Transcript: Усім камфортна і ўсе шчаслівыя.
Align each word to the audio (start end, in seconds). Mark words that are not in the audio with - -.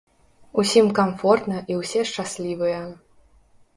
Усім 0.61 0.87
камфортна 0.99 1.57
і 1.73 1.77
ўсе 1.81 2.01
шчаслівыя. 2.13 2.81